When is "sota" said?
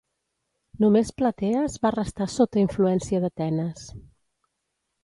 2.39-2.63